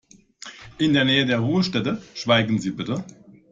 [0.79, 3.03] In der Nähe der Ruhestätte schweigen Sie bitte.